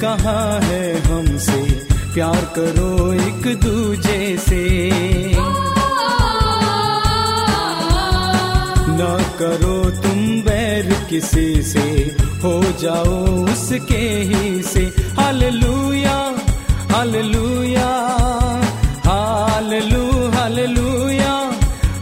कहा 0.00 0.60
है 0.60 1.00
हमसे? 1.00 1.86
प्यार 2.14 2.52
करो 2.58 3.12
एक 3.12 3.60
दूजे 3.60 4.36
से। 4.36 4.90
न 8.92 9.24
करो 9.38 9.90
तुम 9.90 10.42
बैर 10.42 11.06
किसी 11.10 11.62
से। 11.62 12.16
हो 12.44 12.62
जाओ 12.62 13.44
उसके 13.44 14.22
ही 14.22 14.62
से। 14.62 14.80
हालेलुया 15.18 16.36
हालेलुया, 16.90 18.16
हालेलु, 19.06 20.30
हालेलुया 20.30 21.52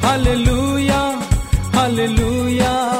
हालेलुया 0.04 1.20
हालेलुया। 1.74 2.97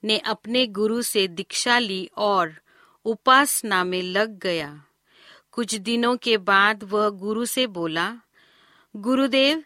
ने 0.05 0.19
अपने 0.19 0.67
गुरु 0.67 1.03
से 1.03 1.29
दीक्षा 1.29 1.79
ली 1.79 2.11
और 2.17 2.55
उपासना 3.05 3.85
में 3.85 4.03
लग 4.03 4.39
गया। 4.39 4.85
कुछ 5.53 5.75
दिनों 5.75 6.17
के 6.17 6.37
बाद 6.37 6.85
वह 6.85 7.09
गुरु 7.09 7.45
से 7.45 7.67
बोला, 7.67 8.17
गुरुदेव, 8.97 9.65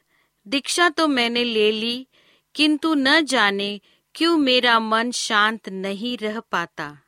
दीक्षा 0.48 0.88
तो 0.88 1.08
मैंने 1.08 1.44
ले 1.44 1.72
ली, 1.72 2.06
किंतु 2.54 2.94
न 2.94 3.20
जाने 3.20 3.80
क्यों 4.14 4.36
मेरा 4.36 4.78
मन 4.78 5.10
शांत 5.10 5.68
नहीं 5.68 6.18
रह 6.18 6.40
पाता। 6.40 6.98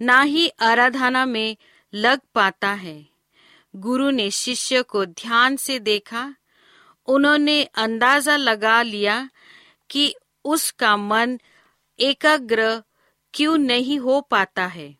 ना 0.00 0.22
ही 0.22 0.48
आराधना 0.48 1.26
में 1.26 1.56
लग 1.94 2.20
पाता 2.34 2.72
है। 2.72 3.06
गुरु 3.76 4.10
ने 4.10 4.30
शिष्य 4.30 4.82
को 4.82 5.04
ध्यान 5.04 5.56
से 5.56 5.78
देखा 5.78 6.34
उन्होंने 7.08 7.64
अंदाज़ा 7.64 8.36
लगा 8.36 8.82
लिया 8.82 9.30
कि 9.90 10.14
उसका 10.44 10.96
मन 10.96 11.40
एकाग्र 12.00 12.82
क्यों 13.34 13.58
नहीं 13.58 13.98
हो 13.98 14.20
पाता 14.20 14.66
है। 14.66 14.96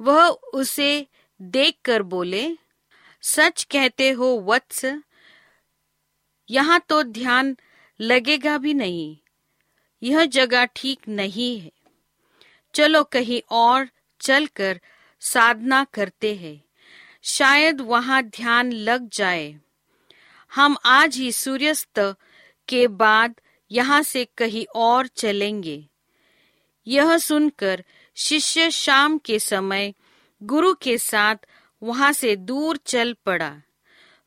वह 0.00 0.26
उसे 0.28 1.06
देखकर 1.42 2.02
बोले, 2.02 2.56
सच 3.22 3.64
कहते 3.64 4.10
हो, 4.10 4.40
वत्स, 4.40 4.84
यहाँ 6.50 6.80
तो 6.88 7.02
ध्यान 7.02 7.56
लगेगा 8.00 8.58
भी 8.58 8.74
नहीं। 8.74 9.16
यह 10.02 10.24
जगह 10.24 10.64
ठीक 10.64 11.08
नहीं 11.08 11.60
है। 11.60 11.72
चलो 12.74 13.04
कहीं 13.04 13.42
और 13.50 13.88
चलकर 14.20 14.80
साधना 15.20 15.84
करते 15.84 16.34
हैं। 16.34 16.64
शायद 17.22 17.80
वहाँ 17.80 18.22
ध्यान 18.22 18.72
लग 18.72 19.08
जाए। 19.08 19.60
हम 20.52 20.76
आज 20.84 21.16
ही 21.16 21.32
सूर्यास्त 21.32 22.16
के 22.68 22.86
बाद 22.88 23.34
यहाँ 23.70 24.02
से 24.02 24.24
कहीं 24.36 24.66
और 24.74 25.06
चलेंगे। 25.06 25.88
यह 26.86 27.18
सुनकर 27.18 27.84
शिष्य 28.16 28.70
शाम 28.70 29.18
के 29.18 29.38
समय 29.38 29.94
गुरु 30.42 30.74
के 30.74 30.98
साथ 30.98 31.36
वहाँ 31.82 32.12
से 32.12 32.36
दूर 32.36 32.76
चल 32.76 33.16
पड़ा। 33.26 33.62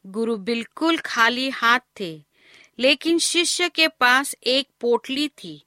गुरु 0.06 0.38
बिल्कुल 0.38 0.98
खाली 0.98 1.50
हाथ 1.50 1.80
थे, 2.00 2.24
लेकिन 2.80 3.19
शिष्य 3.19 3.69
के 3.69 3.88
पास 3.88 4.36
एक 4.44 4.69
पोटली 4.80 5.27
थी, 5.27 5.66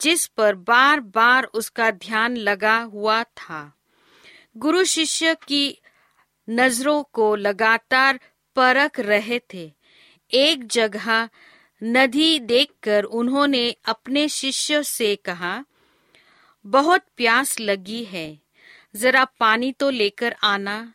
जिस 0.00 0.26
पर 0.26 0.54
बार 0.54 1.00
बार 1.00 1.44
उसका 1.44 1.90
ध्यान 1.90 2.36
लगा 2.36 2.78
हुआ 2.78 3.22
था। 3.22 3.72
गुरु 4.56 4.84
शिष्य 4.84 5.34
की 5.34 5.78
नज़रों 6.48 7.02
को 7.02 7.36
लगातार 7.36 8.20
परख 8.56 9.00
रहे 9.00 9.40
थे। 9.54 9.81
एक 10.34 10.66
जगह 10.66 11.28
नदी 11.82 12.38
देखकर 12.38 13.04
उन्होंने 13.04 13.76
अपने 13.84 14.28
शिष्य 14.28 14.82
से 14.82 15.16
कहा, 15.16 15.64
बहुत 16.66 17.02
प्यास 17.16 17.60
लगी 17.60 18.04
है, 18.04 18.40
जरा 18.96 19.24
पानी 19.24 19.72
तो 19.72 19.90
लेकर 19.90 20.36
आना। 20.44 20.94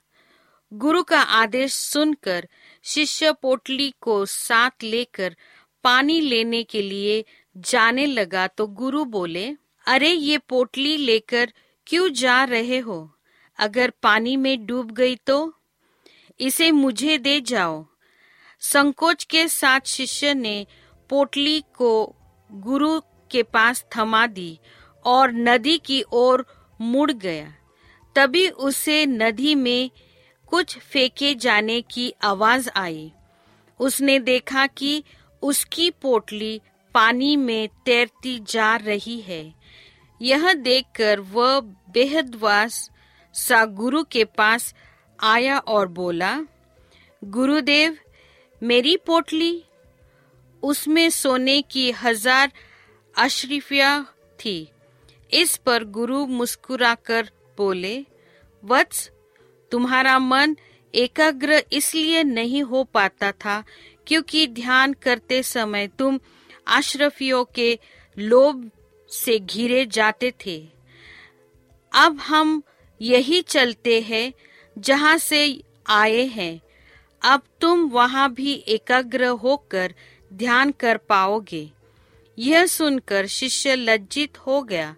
गुरु 0.73 1.03
का 1.03 1.21
आदेश 1.21 1.73
सुनकर 1.73 2.47
शिष्य 2.83 3.31
पोटली 3.31 3.93
को 4.01 4.25
साथ 4.25 4.83
लेकर 4.83 5.35
पानी 5.83 6.21
लेने 6.21 6.63
के 6.63 6.81
लिए 6.81 7.25
जाने 7.57 8.05
लगा 8.05 8.47
तो 8.47 8.67
गुरु 8.67 9.05
बोले, 9.05 9.55
अरे, 9.85 10.09
ये 10.09 10.37
पोटली 10.37 10.97
लेकर 10.97 11.53
क्यों 11.87 12.09
जा 12.09 12.43
रहे 12.43 12.79
हो? 12.79 13.15
अगर 13.57 13.89
पानी 13.89 14.37
में 14.37 14.65
डूब 14.65 14.91
गई 14.91 15.15
तो? 15.15 15.53
इसे 16.39 16.71
मुझे 16.71 17.17
दे 17.17 17.41
जाओ। 17.41 17.85
संकोच 18.59 19.23
के 19.23 19.47
साथ 19.47 19.79
शिष्य 19.85 20.33
ने 20.33 20.67
पोटली 21.09 21.63
को 21.75 22.15
गुरु 22.51 22.99
के 23.31 23.43
पास 23.43 23.85
थमा 23.97 24.27
दी 24.27 24.59
और 25.05 25.31
नदी 25.31 25.77
की 25.77 26.03
ओर 26.11 26.45
मुड़ 26.81 27.11
गया। 27.11 27.53
तभी 28.15 28.49
उसे 28.49 29.05
नदी 29.05 29.55
में 29.55 29.91
कुछ 30.47 30.77
फेंके 30.77 31.35
जाने 31.35 31.81
की 31.81 32.13
आवाज़ 32.23 32.69
आई। 32.75 33.11
उसने 33.79 34.19
देखा 34.19 34.67
कि 34.67 35.03
उसकी 35.41 35.89
पोटली 35.89 36.61
पानी 36.93 37.35
में 37.35 37.69
तैरती 37.85 38.39
जा 38.39 38.75
रही 38.75 39.19
है। 39.21 39.53
यह 40.21 40.53
देखकर 40.53 41.19
वह 41.19 41.59
बेहदवास 41.89 42.89
सा 43.33 43.65
गुरु 43.65 44.03
के 44.03 44.23
पास 44.23 44.75
आया 45.23 45.57
और 45.57 45.87
बोला, 45.87 46.39
गुरुदेव 47.23 47.97
मेरी 48.61 48.95
पोटली, 48.97 49.63
उसमें 50.63 51.09
सोने 51.09 51.61
की 51.61 51.89
हज़ार 51.93 52.51
अशरीफिया 53.15 53.99
थी। 54.39 54.57
इस 55.31 55.55
पर 55.57 55.83
गुरु 55.83 56.25
मुस्कुराकर 56.27 57.29
बोले, 57.57 57.97
वत्स, 58.63 59.09
तुम्हारा 59.71 60.17
मन 60.19 60.55
एकाग्र 60.93 61.63
इसलिए 61.71 62.23
नहीं 62.23 62.63
हो 62.63 62.83
पाता 62.83 63.31
था 63.31 63.63
क्योंकि 64.07 64.45
ध्यान 64.47 64.93
करते 64.93 65.41
समय 65.43 65.87
तुम 65.99 66.19
आशरफियों 66.67 67.43
के 67.55 67.77
लोभ 68.17 68.69
से 69.11 69.37
घिरे 69.39 69.85
जाते 69.85 70.33
थे। 70.45 70.57
अब 71.91 72.19
हम 72.19 72.61
यही 73.01 73.41
चलते 73.41 73.99
हैं 74.01 74.33
जहाँ 74.77 75.17
से 75.17 75.41
आए 75.89 76.25
हैं। 76.27 76.59
अब 77.21 77.41
तुम 77.61 77.89
वहाँ 77.89 78.33
भी 78.33 78.53
एकाग्र 78.67 79.25
होकर 79.25 79.93
ध्यान 80.33 80.71
कर 80.71 80.97
पाओगे। 80.97 81.69
यह 82.39 82.65
सुनकर 82.65 83.27
शिष्य 83.27 83.75
लज्जित 83.75 84.37
हो 84.37 84.61
गया। 84.63 84.95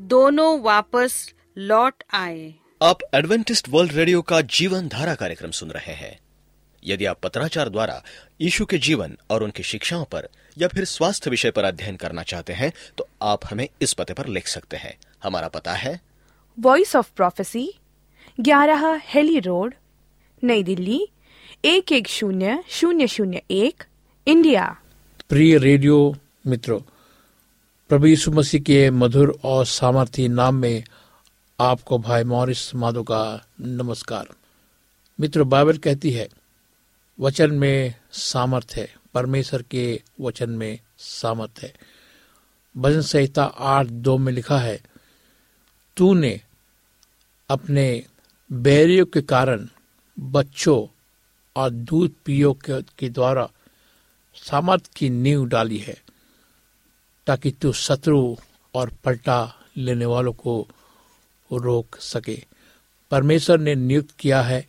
दोनों 0.00 0.60
वापस 0.60 1.32
लौट 1.58 2.02
आए। 2.12 2.54
आप 2.82 2.98
एडवेंटिस्ट 3.14 3.68
वर्ल्ड 3.68 3.92
रेडियो 3.92 4.22
का 4.22 4.40
जीवन 4.40 4.88
धारा 4.88 5.14
कार्यक्रम 5.14 5.50
सुन 5.50 5.70
रहे 5.70 5.92
हैं। 5.92 6.18
यदि 6.84 7.04
आप 7.04 7.20
पत्राचार 7.20 7.68
द्वारा 7.68 8.02
यीशु 8.40 8.66
के 8.66 8.78
जीवन 8.78 9.16
और 9.30 9.42
उनकी 9.42 9.62
शिक्षाओं 9.62 10.04
पर 10.04 10.28
या 10.58 10.68
फिर 10.68 10.84
स्वास्थ्य 10.84 11.30
विषय 11.30 11.50
पर 11.50 11.64
अध्ययन 11.64 11.96
करना 11.96 12.22
चाहते 12.22 12.52
हैं 12.52 12.72
तो 12.98 13.08
आप 13.22 13.40
हमें 13.50 13.68
इस 13.82 13.92
पते 13.92 14.14
पर 14.14 14.26
लिख 14.26 14.48
सकते 14.48 14.76
हैं। 14.76 14.96
हमारा 15.22 15.48
पता 15.48 15.72
है। 15.72 16.00
वॉइस 16.60 16.96
ऑफ़ 16.96 17.10
प्रोफेसी 17.16 17.72
ग्यारह 18.40 19.00
हेली 19.04 19.38
रोड 19.38 19.74
नई 20.44 20.62
दिल्ली 20.62 21.08
एक 21.64 21.92
एक 21.92 22.08
शून्य 22.08 22.64
शून्य 22.68 23.06
शून्य 23.06 23.42
एक 23.50 23.84
इंडिया। 24.26 24.76
प्रिय 25.28 25.58
रेडियो 25.58 26.16
मित्रों, 26.46 26.80
प्रभु 27.88 28.06
यीशु 28.06 28.30
मसीह 28.30 28.60
के 28.60 28.90
मधुर 28.90 29.38
और 29.44 29.66
सामर्थ्य 29.66 30.28
नाम 30.28 30.54
में 30.54 30.84
आपको 31.60 31.98
भाई 31.98 32.24
मॉरिस 32.24 32.74
माधो 32.74 33.02
का 33.02 33.46
नमस्कार। 33.60 34.28
मित्र, 35.20 35.42
बाइबल 35.42 35.76
कहती 35.76 36.10
है, 36.10 36.28
वचन 37.20 37.50
में 37.50 37.94
सामर्थ 38.12 38.72
है, 38.76 38.94
परमेश्वर 39.14 39.62
के 39.62 40.02
वचन 40.20 40.50
में 40.50 40.78
सामर्थ 40.98 41.62
है। 41.62 41.74
भजन 42.76 43.00
संहिता 43.00 43.44
आठ 43.44 43.86
दो 43.86 44.18
में 44.18 44.32
लिखा 44.32 44.58
है, 44.58 44.80
तूने 45.96 46.40
अपने 47.48 48.04
बैरियों 48.52 49.06
के 49.06 49.22
कारण 49.22 49.68
बच्चों 50.20 50.96
और 51.56 51.70
दूध 51.70 52.12
पियो 52.24 52.58
के, 52.70 53.08
द्वारा 53.08 53.50
सामर्थ 54.34 54.86
की 54.96 55.10
नींव 55.10 55.46
डाली 55.46 55.78
है 55.78 56.02
ताकि 57.26 57.50
तू 57.50 57.72
शत्रु 57.72 58.36
और 58.74 58.92
पलटा 59.04 59.56
लेने 59.76 60.06
वालों 60.06 60.32
को 60.32 60.68
रोक 61.52 61.96
सके। 61.96 62.44
परमेश्वर 63.10 63.60
ने 63.60 63.74
नियुक्त 63.74 64.10
किया 64.10 64.42
है 64.42 64.68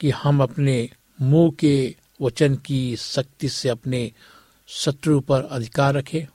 कि 0.00 0.10
हम 0.10 0.42
अपने 0.42 0.90
मुँह 1.20 1.52
के 1.58 1.96
वचन 2.20 2.56
की 2.56 2.96
शक्ति 2.96 3.48
से 3.48 3.68
अपने 3.68 4.12
शत्रु 4.66 5.20
पर 5.20 5.42
अधिकार 5.42 5.94
रखें। 5.94 6.26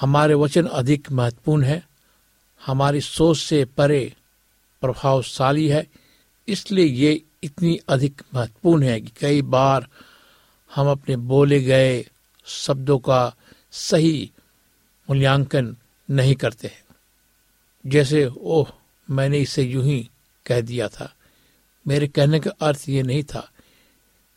हमारे 0.00 0.34
वचन 0.34 0.66
अधिक 0.66 1.12
महत्वपूर्ण 1.12 1.62
है। 1.62 1.88
हमारी 2.66 3.00
सोच 3.00 3.38
से 3.38 3.64
परे 3.64 4.14
प्रभावशाली 4.80 5.68
है। 5.68 5.86
इसलिए 6.48 6.84
ये 6.84 7.22
इतनी 7.42 7.80
अधिक 7.88 8.22
महत्वपूर्ण 8.34 8.82
है 8.82 9.00
कि 9.00 9.12
कई 9.20 9.42
बार 9.42 9.88
हम 10.74 10.88
अपने 10.88 11.16
बोले 11.16 11.60
गए 11.60 12.06
शब्दों 12.44 12.98
का 12.98 13.34
सही 13.70 14.32
मूल्यांकन 15.10 15.76
नहीं 16.10 16.34
करते 16.34 16.68
हैं। 16.68 16.84
जैसे, 17.86 18.26
ओह, 18.26 18.68
मैंने 19.10 19.38
इसे 19.38 19.62
यूँ 19.62 19.84
ही 19.84 20.10
कह 20.46 20.60
दिया 20.60 20.88
था। 20.88 21.14
मेरे 21.88 22.08
कहने 22.08 22.40
का 22.40 22.50
अर्थ 22.50 22.84
ये 22.88 23.02
नहीं 23.02 23.22
था। 23.22 23.50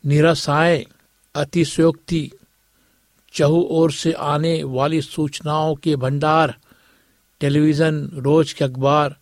निराशाएँ, 0.06 0.86
अतिशयोक्ति, 1.34 2.30
चहु 3.32 3.66
ओर 3.70 3.92
से 3.92 4.12
आने 4.12 4.64
वाली 4.64 5.02
सूचनाओं 5.02 5.74
के 5.74 5.96
भंडार, 5.96 6.54
टेलीविज़न, 7.40 8.08
रोज 8.14 8.52
के 8.52 8.64
अखबार 8.64 9.16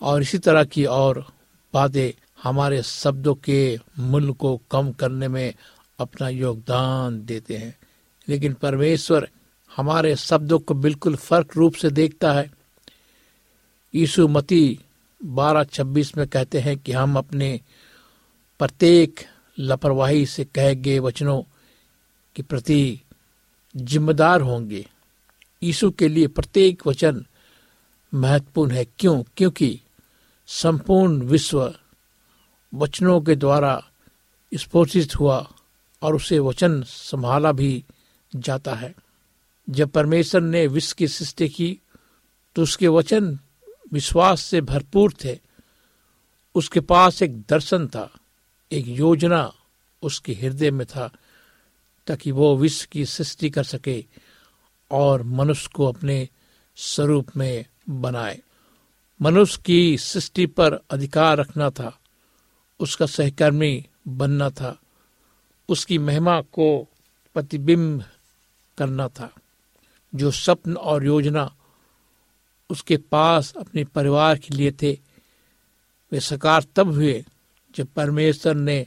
और 0.00 0.22
इसी 0.22 0.38
तरह 0.38 0.64
की 0.64 0.84
और 0.84 1.26
बातें 1.74 2.27
हमारे 2.42 2.82
शब्दों 2.82 3.34
के 3.34 3.78
मूल्य 3.98 4.32
को 4.32 4.60
कम 4.70 4.92
करने 4.92 5.28
में 5.28 5.54
अपना 5.98 6.28
योगदान 6.28 7.24
देते 7.24 7.56
हैं। 7.56 7.78
लेकिन 8.28 8.54
परमेश्वर 8.54 9.28
हमारे 9.76 10.16
शब्दों 10.16 10.58
को 10.58 10.74
बिल्कुल 10.74 11.16
फ़र्क 11.16 11.56
रूप 11.56 11.74
से 11.74 11.90
देखता 11.90 12.32
है। 12.32 12.50
यीशु 13.94 14.28
मती 14.28 14.80
बारह 15.24 15.64
छब्बीस 15.64 16.16
में 16.16 16.28
कहते 16.28 16.60
हैं 16.60 16.78
कि 16.78 16.92
हम 16.92 17.18
अपने 17.18 17.60
प्रत्येक 18.58 19.20
लापरवाही 19.58 20.26
से 20.26 20.44
कहे 20.44 20.74
गए 20.74 20.98
वचनों 20.98 21.42
के 22.36 22.42
प्रति 22.42 23.00
जिम्मेदार 23.76 24.40
होंगे। 24.40 24.86
यीशु 25.62 25.90
के 25.90 26.08
लिए 26.08 26.26
प्रत्येक 26.26 26.86
वचन 26.86 27.26
महत्वपूर्ण 28.14 28.70
है। 28.70 28.84
क्यों? 28.84 29.22
क्योंकि 29.36 29.80
संपूर्ण 30.46 31.22
विश्व 31.22 31.74
वचनों 32.74 33.20
के 33.20 33.36
द्वारा 33.36 33.90
स्पोषित 34.54 35.16
हुआ 35.16 35.52
और 36.02 36.14
उसे 36.14 36.38
वचन 36.38 36.82
संभाला 36.82 37.52
भी 37.52 37.84
जाता 38.36 38.74
है। 38.74 38.94
जब 39.70 39.90
परमेश्वर 39.90 40.40
ने 40.40 40.66
विश्व 40.66 40.94
की 40.98 41.08
सृष्टि 41.08 41.48
की 41.48 41.80
तो 42.54 42.62
उसके 42.62 42.88
वचन 42.88 43.38
विश्वास 43.92 44.40
से 44.40 44.60
भरपूर 44.60 45.14
थे। 45.24 45.38
उसके 46.54 46.80
पास 46.80 47.22
एक 47.22 47.40
दर्शन 47.40 47.86
था, 47.86 48.10
एक 48.72 48.88
योजना 48.88 49.52
उसके 50.02 50.32
हृदय 50.32 50.70
में 50.70 50.86
था, 50.86 51.10
ताकि 52.06 52.30
वो 52.30 52.56
विश्व 52.56 52.88
की 52.92 53.04
सृष्टि 53.04 53.50
कर 53.50 53.64
सके 53.64 54.04
और 54.90 55.22
मनुष्य 55.22 55.70
को 55.74 55.86
अपने 55.86 56.28
स्वरूप 56.76 57.36
में 57.36 57.64
बनाए। 57.90 58.42
मनुष्य 59.22 59.62
की 59.64 59.98
सृष्टि 59.98 60.46
पर 60.46 60.72
अधिकार 60.90 61.38
रखना 61.38 61.70
था। 61.70 61.97
उसका 62.80 63.06
सहकर्मी 63.06 63.86
बनना 64.08 64.50
था। 64.50 64.78
उसकी 65.68 65.98
महिमा 65.98 66.40
को 66.40 66.88
प्रतिबिंब 67.34 68.04
करना 68.78 69.08
था। 69.08 69.34
जो 70.14 70.30
स्वप्न 70.30 70.76
और 70.76 71.04
योजना 71.04 71.56
उसके 72.70 72.96
पास 72.96 73.54
अपने 73.56 73.84
परिवार 73.84 74.38
के 74.38 74.54
लिए 74.54 74.72
थे, 74.72 74.92
वे 76.12 76.20
सकार 76.20 76.64
तब 76.76 76.88
हुए 76.88 77.24
जब 77.76 77.86
परमेश्वर 77.86 78.54
ने 78.54 78.86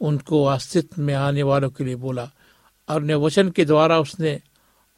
उनको 0.00 0.44
अस्तित्व 0.44 1.02
में 1.02 1.14
आने 1.14 1.42
वालों 1.42 1.70
के 1.70 1.84
लिए 1.84 1.94
बोला 1.94 2.30
और 2.88 3.02
ने 3.02 3.14
वचन 3.14 3.50
के 3.50 3.64
द्वारा 3.64 3.98
उसने 3.98 4.40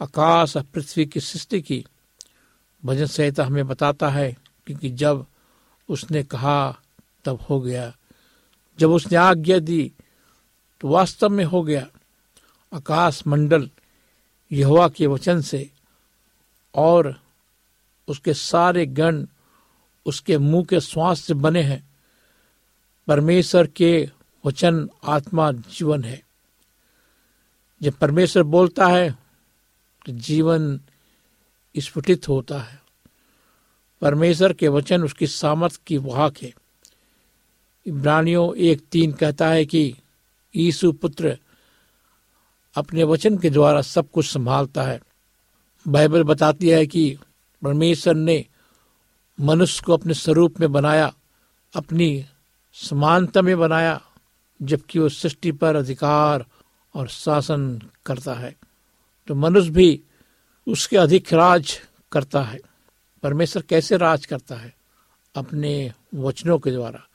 आकाश 0.02 0.56
और 0.56 0.62
पृथ्वी 0.62 1.06
की 1.06 1.20
सृष्टि 1.20 1.62
की। 1.62 1.86
भजन 2.84 3.06
संहिता 3.06 3.44
हमें 3.44 3.66
बताता 3.66 4.08
है 4.08 4.36
क्योंकि 4.66 4.90
जब 4.90 5.26
उसने 5.88 6.22
कहा, 6.22 6.78
तब 7.24 7.40
हो 7.40 7.60
गया। 7.60 7.96
जब 8.78 8.90
उसने 8.90 9.18
आज्ञा 9.18 9.58
दी 9.58 9.92
तो 10.80 10.88
वास्तव 10.88 11.28
में 11.28 11.44
हो 11.44 11.62
गया 11.62 11.88
आकाश 12.74 13.26
मंडल 13.26 13.70
यहोवा 14.52 14.88
के 14.88 15.06
वचन 15.06 15.40
से 15.40 15.70
और 16.74 17.20
उसके 18.08 18.34
सारे 18.34 18.86
गण 18.86 19.26
उसके 20.06 20.38
मुँह 20.38 20.64
के 20.64 20.80
श्वास 20.80 21.20
से 21.20 21.34
बने 21.34 21.62
हैं। 21.62 21.90
परमेश्वर 23.06 23.66
के 23.66 24.10
वचन 24.46 24.90
आत्मा 25.04 25.52
जीवन 25.52 26.04
है। 26.04 26.22
जब 27.82 27.92
परमेश्वर 27.92 28.42
बोलता 28.42 28.86
है 28.86 29.10
तो 30.06 30.12
जीवन 30.12 30.80
स्फुटित 31.78 32.28
होता 32.28 32.58
है। 32.58 32.82
परमेश्वर 34.00 34.52
के 34.52 34.68
वचन 34.68 35.02
उसकी 35.02 35.26
सामर्थ 35.26 35.80
की 35.86 35.96
वाहक 35.96 36.38
है। 36.42 36.52
इब्रानियों 37.86 38.56
एक 38.56 38.86
तीन 38.92 39.12
कहता 39.12 39.48
है 39.48 39.64
कि 39.64 39.94
यीशु 40.56 40.92
पुत्र 40.92 41.38
अपने 42.74 43.04
वचन 43.04 43.38
के 43.38 43.50
द्वारा 43.50 43.82
सब 43.82 44.10
कुछ 44.10 44.26
संभालता 44.26 44.82
है। 44.82 45.00
बाइबल 45.88 46.22
बताती 46.22 46.68
है 46.68 46.86
कि 46.86 47.18
परमेश्वर 47.62 48.14
ने 48.14 48.46
मनुष्य 49.40 49.82
को 49.86 49.92
अपने 49.92 50.14
स्वरूप 50.14 50.60
में 50.60 50.72
बनाया, 50.72 51.14
अपनी 51.74 52.24
समानता 52.72 53.42
में 53.42 53.58
बनाया, 53.58 54.02
जबकि 54.62 54.98
वो 54.98 55.08
सृष्टि 55.08 55.52
पर 55.52 55.76
अधिकार 55.76 56.46
और 56.94 57.08
शासन 57.08 57.82
करता 58.06 58.34
है। 58.34 58.56
तो 59.28 59.34
मनुष्य 59.34 59.70
भी 59.70 60.02
उसके 60.68 60.96
अधिक 60.96 61.32
राज 61.32 61.80
करता 62.12 62.42
है। 62.42 62.58
परमेश्वर 63.22 63.62
कैसे 63.62 63.96
राज 63.96 64.26
करता 64.26 64.54
है? 64.54 64.74
अपने 65.34 65.92
वचनों 66.14 66.58
के 66.58 66.70
द्वारा। 66.70 67.08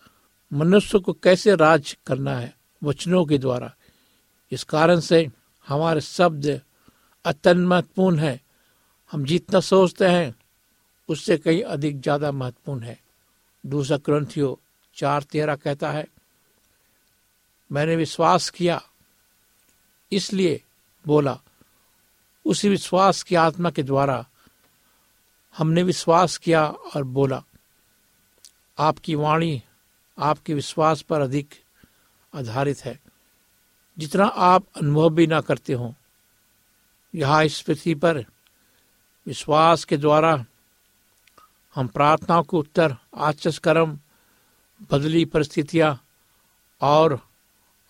मनुष्य 0.51 1.00
को 1.00 1.13
कैसे 1.13 1.56
राज 1.56 1.96
करना 2.08 2.38
है 2.38 2.54
वचनों 2.82 3.25
के 3.25 3.38
द्वारा? 3.38 3.74
इस 4.51 4.63
कारण 4.63 5.00
से 5.00 5.27
हमारे 5.68 6.01
शब्द 6.01 6.46
अत्यंत 7.25 7.68
महत्वपूर्ण 7.68 8.20
है। 8.20 8.39
हम 9.12 9.25
जितना 9.25 9.60
सोचते 9.60 10.06
हैं, 10.06 10.36
उससे 11.10 11.38
कहीं 11.38 11.62
अधिक 11.63 12.01
ज़्यादा 12.01 12.32
महत्वपूर्ण 12.32 12.84
है। 12.84 13.00
दूसरा 13.63 13.98
ग्रंथियो 13.98 14.60
चार 14.98 15.24
तेरह 15.24 15.56
कहता 15.56 15.92
है, 15.92 16.08
मैंने 17.72 17.96
विश्वास 17.96 18.50
किया, 18.50 18.82
इसलिए 20.12 20.62
बोला। 21.06 21.38
उसी 22.46 22.70
विश्वास 22.70 23.22
की 23.24 23.36
आत्मा 23.36 23.70
के 23.70 23.84
द्वारा 23.84 24.25
हमने 25.56 25.84
विश्वास 25.84 26.38
किया 26.38 26.66
और 26.68 27.04
बोला। 27.04 27.44
आपकी 28.77 29.16
वाणी 29.16 29.62
आपके 30.19 30.53
विश्वास 30.53 31.01
पर 31.01 31.21
अधिक 31.21 31.50
आधारित 32.36 32.86
है। 32.86 33.00
जितना 34.00 34.25
आप 34.25 34.63
अनुभव 34.75 35.09
भी 35.09 35.27
ना 35.27 35.41
करते 35.41 35.74
हो, 35.74 35.95
यहाँ 37.15 37.45
इस 37.45 37.62
पृथ्वी 37.62 37.95
पर 37.95 38.19
विश्वास 39.27 39.86
के 39.86 39.97
द्वारा 39.97 40.45
हम 41.75 41.88
प्रार्थनाओं 41.88 42.43
को 42.43 42.59
उत्तर, 42.59 42.95
आचस 43.15 43.57
कर्म, 43.59 44.00
बदली 44.91 45.25
परिस्थितियाँ 45.25 46.05
और 46.81 47.21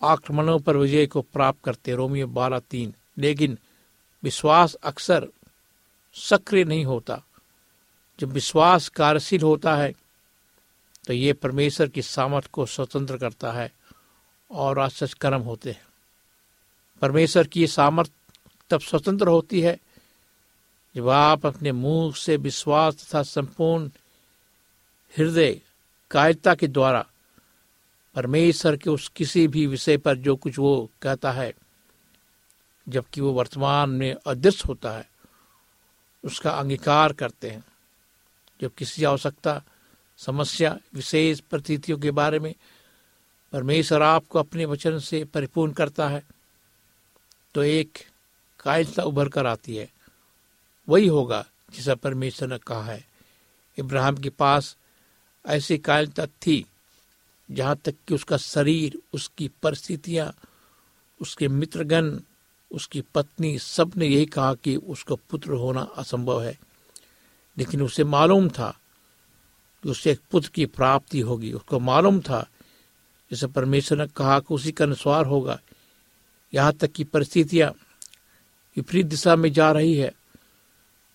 आक्रमणों 0.02 0.58
पर 0.58 0.76
विजय 0.76 1.06
को 1.06 1.22
प्राप्त 1.22 1.64
करते 1.64 1.94
रोमियो 1.94 2.26
बारह 2.26 2.58
तीन। 2.58 2.94
लेकिन 3.18 3.58
विश्वास 4.22 4.74
अक्सर 4.74 5.28
सक्रिय 6.14 6.64
नहीं 6.64 6.84
होता। 6.84 7.22
जब 8.20 8.28
विश्वास 8.28 8.88
कार्यशील 8.88 9.42
होता 9.42 9.76
है 9.76 9.94
तो 11.08 11.14
ये 11.14 11.32
परमेश्वर 11.32 11.88
की 11.88 12.02
सामर्थ 12.02 12.46
को 12.46 12.66
स्वतंत्र 12.66 13.18
करता 13.18 13.52
है 13.52 13.72
और 14.50 14.78
आश्चर्य 14.78 15.14
कर्म 15.20 15.40
होते 15.40 15.70
हैं। 15.70 15.86
परमेश्वर 17.00 17.46
की 17.46 17.66
सामर्थ 17.66 18.10
तब 18.70 18.80
स्वतंत्र 18.80 19.28
होती 19.28 19.60
है 19.60 19.80
जब 20.96 21.08
आप 21.08 21.46
अपने 21.46 21.72
मुँह 21.72 22.14
से 22.14 22.36
विश्वास 22.36 22.94
तथा 22.94 23.22
संपूर्ण 23.22 23.90
हृदय 25.18 25.60
कायरता 26.10 26.54
के 26.54 26.66
द्वारा 26.66 27.06
परमेश्वर 28.14 28.76
के 28.76 28.90
उस 28.90 29.08
किसी 29.08 29.48
भी 29.48 29.66
विषय 29.66 29.96
पर 29.96 30.16
जो 30.16 30.36
कुछ 30.36 30.58
वो 30.58 30.90
कहता 31.02 31.32
है, 31.32 31.54
जबकि 32.88 33.20
वो 33.20 33.32
वर्तमान 33.32 33.90
में 33.90 34.16
अदृश्य 34.26 34.64
होता 34.68 34.90
है, 34.90 35.10
उसका 36.24 36.50
अंगीकार 36.50 37.12
करते 37.12 37.50
हैं। 37.50 37.64
जब 38.60 38.74
किसी 38.74 39.04
आवश्यकता 39.04 39.62
समस्या, 40.18 40.78
विशेष 40.94 41.40
परिस्थितियों 41.40 41.98
के 41.98 42.10
बारे 42.10 42.38
में 42.38 42.54
परमेश्वर 43.52 44.02
आपको 44.02 44.38
अपने 44.38 44.64
वचन 44.64 44.98
से 44.98 45.24
परिपूर्ण 45.24 45.72
करता 45.72 46.08
है। 46.08 46.22
तो 47.54 47.62
एक 47.62 47.98
कायलता 48.60 49.02
उभर 49.02 49.28
कर 49.28 49.46
आती 49.46 49.76
है। 49.76 49.92
वही 50.88 51.06
होगा 51.06 51.46
जिसा 51.70 51.94
परमेश्वर 51.94 52.48
ने 52.48 52.58
कहा 52.58 52.82
है। 52.82 53.08
इब्राहिम 53.78 54.16
के 54.16 54.30
पास 54.30 54.76
ऐसी 55.46 55.78
कायलता 55.78 56.26
थी, 56.26 56.66
जहाँ 57.50 57.76
तक 57.76 57.94
कि 58.08 58.14
उसका 58.14 58.36
शरीर, 58.36 58.98
उसकी 59.14 59.50
परिस्थितियाँ, 59.62 60.34
उसके 61.20 61.48
मित्रगण, 61.48 62.20
उसकी 62.70 63.00
पत्नी, 63.00 63.58
सबने 63.58 64.06
यही 64.06 64.26
कहा 64.26 64.54
कि 64.54 64.76
उसका 64.76 65.14
पुत्र 65.14 65.52
होना 65.52 65.80
असंभव 65.80 66.42
है। 66.42 66.58
लेकिन 67.58 67.82
उसे 67.82 68.04
मालूम 68.04 68.48
था 68.48 68.80
उससे 69.86 70.10
एक 70.12 70.20
पुत्र 70.30 70.50
की 70.54 70.66
प्राप्ति 70.66 71.20
होगी। 71.20 71.52
उसको 71.52 71.78
मालूम 71.78 72.20
था, 72.20 72.46
जैसे 73.30 73.46
परमेश्वर 73.46 73.98
ने 73.98 74.06
कहा 74.06 74.38
कि 74.40 74.54
उसी 74.54 74.72
का 74.72 74.84
अनुसार 74.84 75.26
होगा। 75.26 75.58
यहाँ 76.52 76.72
तक 76.72 76.92
कि 76.92 77.04
परिस्थितियाँ 77.04 77.70
विपरीत 78.76 79.06
दिशा 79.06 79.36
में 79.36 79.52
जा 79.52 79.70
रही 79.72 79.94
है 79.94 80.12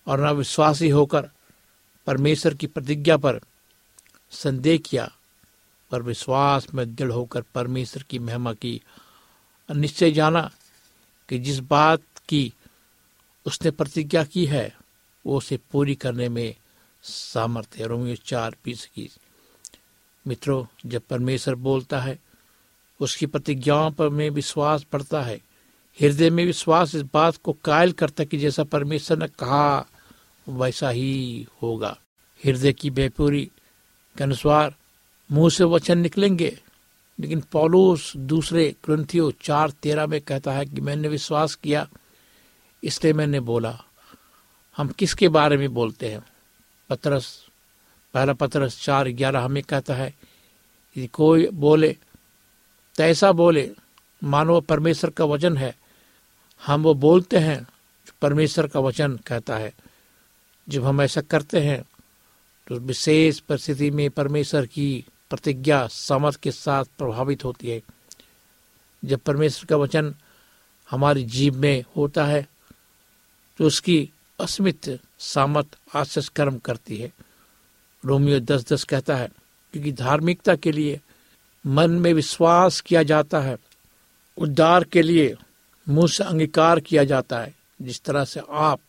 और 0.06 0.20
न 0.20 0.30
विश्वासी 0.30 0.88
होकर 0.88 1.30
परमेश्वर 2.06 2.54
की 2.54 2.66
प्रतिज्ञा 2.66 3.16
पर 3.16 3.40
संदेह 4.30 4.78
किया, 4.78 5.10
पर 5.90 6.02
विश्वास 6.02 6.66
में 6.74 6.94
दृढ़ 6.94 7.12
होकर 7.12 7.42
परमेश्वर 7.54 8.02
की 8.02 8.18
महिमा 8.18 8.52
की। 8.52 8.80
निश्चय 9.68 10.10
जाना 10.10 10.50
कि 11.28 11.38
जिस 11.38 11.58
बात 11.58 12.02
की 12.28 12.52
उसने 13.46 13.70
प्रतिज्ञा 13.70 14.24
की 14.24 14.46
है, 14.46 14.76
वो 15.26 15.36
उसे 15.38 15.56
पूरी 15.72 15.94
करने 15.94 16.28
में 16.28 16.54
सामर्थ्य 17.04 17.86
रोमियो 17.86 18.16
चार 18.16 18.56
बीस 18.64 18.86
की। 18.86 19.10
मित्रों, 20.26 20.66
जब 20.86 21.02
परमेश्वर 21.10 21.54
बोलता 21.54 22.00
है, 22.00 22.18
उसकी 23.00 23.26
प्रतिज्ञाओं 23.26 23.90
पर 23.90 24.08
में 24.08 24.30
विश्वास 24.30 24.82
पड़ता 24.82 25.22
है। 25.22 25.36
हृदय 26.00 26.30
में 26.30 26.46
विश्वास 26.46 26.94
इस 26.94 27.02
बात 27.02 27.36
को 27.36 27.52
कायल 27.52 27.92
करता 27.92 28.24
कि 28.24 28.38
जैसा 28.38 28.64
परमेश्वर 28.64 29.18
ने 29.18 29.28
कहा, 29.28 29.86
वैसा 30.48 30.88
ही 30.88 31.46
होगा। 31.62 31.98
हृदय 32.44 32.72
की 32.72 32.90
बेपूरी 32.90 33.50
के 34.18 34.24
अनुसार 34.24 34.74
मुँह 35.32 35.50
से 35.50 35.64
वचन 35.64 35.98
निकलेंगे। 35.98 36.60
लेकिन 37.20 37.40
पौलुस 37.40 38.16
दूसरे 38.16 38.74
ग्रंथियों 38.84 39.32
चार 39.42 39.70
तेरह 39.70 40.06
में 40.06 40.20
कहता 40.20 40.52
है 40.52 40.66
कि 40.66 40.80
मैंने 40.80 41.08
विश्वास 41.08 41.54
किया, 41.54 41.88
इसलिए 42.84 43.12
मैंने 43.12 43.40
बोला। 43.40 43.84
हम 44.76 44.88
किसके 44.88 45.28
बारे 45.28 45.56
में 45.56 45.74
बोलते 45.74 46.08
हैं? 46.08 46.33
पत्रस, 46.94 47.26
पहला 48.14 48.32
पत्रस 48.32 48.82
चार 48.82 49.08
ग्यारह 49.10 49.40
हमें 49.40 49.62
कहता 49.62 49.94
है 49.94 50.10
कि 50.96 51.06
कोई 51.06 51.48
बोले 51.50 51.96
तो 52.96 53.02
ऐसा 53.02 53.30
बोले, 53.32 53.70
मानो 54.22 54.60
परमेश्वर 54.60 55.10
का 55.10 55.24
वचन 55.24 55.56
है, 55.56 55.74
हम 56.62 56.82
वो 56.82 56.94
बोलते 56.94 57.38
हैं 57.38 57.66
परमेश्वर 58.22 58.66
का 58.66 58.80
वचन 58.80 59.16
कहता 59.26 59.56
है। 59.56 59.72
जब 60.68 60.84
हम 60.84 61.00
ऐसा 61.02 61.20
करते 61.20 61.60
हैं 61.60 61.82
तो 62.66 62.74
विशेष 62.80 63.40
परिस्थिति 63.40 63.90
में 63.90 64.08
परमेश्वर 64.10 64.66
की 64.66 65.04
प्रतिज्ञा 65.30 65.86
समर्थ 65.86 66.40
के 66.40 66.50
साथ 66.50 66.84
प्रभावित 66.98 67.44
होती 67.44 67.70
है। 67.70 67.80
जब 69.02 69.20
परमेश्वर 69.20 69.66
का 69.66 69.76
वचन 69.76 70.14
हमारी 70.90 71.24
जीव 71.26 71.58
में 71.58 71.84
होता 71.96 72.24
है 72.24 72.46
तो 73.58 73.66
उसकी 73.66 74.10
अस्मित 74.40 75.00
सामत 75.18 75.66
आशीष 75.94 76.28
कर्म 76.28 76.58
करती 76.58 76.96
है। 76.96 77.12
रोमियो 78.04 78.40
दस 78.40 78.72
दस 78.72 78.84
कहता 78.84 79.16
है, 79.16 79.28
क्योंकि 79.72 79.92
धार्मिकता 79.92 80.56
के 80.56 80.72
लिए 80.72 81.00
मन 81.66 81.90
में 81.90 82.14
विश्वास 82.14 82.80
किया 82.80 83.02
जाता 83.02 83.40
है, 83.40 83.56
उद्धार 84.38 84.84
के 84.84 85.02
लिए 85.02 85.34
मुँह 85.88 86.08
से 86.08 86.24
अंगीकार 86.24 86.80
किया 86.80 87.04
जाता 87.04 87.38
है। 87.38 87.54
जिस 87.82 88.00
तरह 88.00 88.24
से 88.24 88.40
आप 88.50 88.80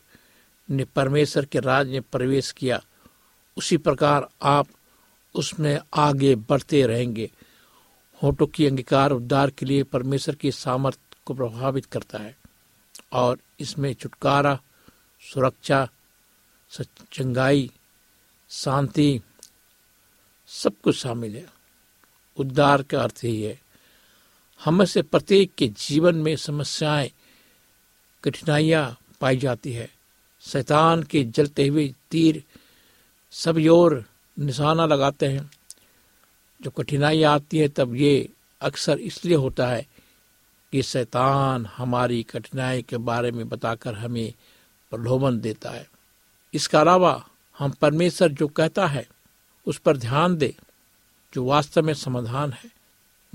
ने 0.69 0.83
परमेश्वर 0.85 1.45
के 1.45 1.59
राज 1.59 1.87
में 1.87 2.01
प्रवेश 2.01 2.51
किया, 2.51 2.83
उसी 3.57 3.77
प्रकार 3.77 4.29
आप 4.41 4.67
उसमें 5.35 5.79
आगे 5.93 6.35
बढ़ते 6.35 6.85
रहेंगे। 6.85 7.31
होठों 8.23 8.47
की 8.47 8.65
अंगीकार 8.65 9.11
उद्धार 9.11 9.49
के 9.49 9.65
लिए 9.65 9.83
परमेश्वर 9.83 10.35
की 10.35 10.51
सामर्थ्य 10.51 11.17
को 11.25 11.33
प्रभावित 11.33 11.85
करता 11.85 12.17
है 12.17 12.37
और 13.13 13.39
इसमें 13.59 13.93
छुटकारा 13.93 14.59
सुरक्षा 15.33 15.89
चंगाई, 17.13 17.71
शांति, 18.49 19.21
सब 20.47 20.73
कुछ 20.83 20.95
शामिल 20.95 21.35
है। 21.35 21.45
उद्धार 22.37 22.83
का 22.83 23.01
अर्थ 23.01 23.21
ही 23.23 23.43
है। 23.43 23.61
हम 24.65 24.85
से 24.85 25.01
प्रत्येक 25.01 25.55
के 25.55 25.67
जीवन 25.67 26.15
में 26.15 26.35
समस्याएँ, 26.35 27.11
कठिनाइयाँ 28.23 28.97
पाई 29.21 29.37
जाती 29.37 29.73
है। 29.73 29.91
शैतान 30.41 31.03
के 31.03 31.23
जलते 31.23 31.67
हुए 31.67 31.95
तीर 32.11 32.43
सब 33.31 33.57
ओर 33.57 34.05
निशाना 34.39 34.85
लगाते 34.85 35.25
हैं। 35.25 35.51
जो 36.61 36.69
कठिनाई 36.69 37.23
आती 37.23 37.57
है, 37.57 37.67
तब 37.67 37.95
ये 37.95 38.29
अक्सर 38.61 38.99
इसलिए 38.99 39.35
होता 39.35 39.67
है 39.67 39.87
कि 40.71 40.83
शैतान 40.83 41.65
हमारी 41.65 42.23
कठिनाई 42.23 42.81
के 42.81 42.97
बारे 42.97 43.31
में 43.31 43.49
बताकर 43.49 43.95
हमें 43.95 44.33
प्रलोभन 44.95 45.39
देता 45.39 45.69
है। 45.69 45.89
इसके 46.53 46.77
अलावा 46.77 47.27
हम 47.59 47.71
परमेश्वर 47.71 48.31
जो 48.31 48.47
कहता 48.47 48.87
है, 48.87 49.07
उस 49.65 49.77
पर 49.77 49.97
ध्यान 49.97 50.35
दे, 50.35 50.55
जो 51.33 51.45
वास्तव 51.45 51.81
में 51.81 51.93
समाधान 51.93 52.51
है। 52.51 52.71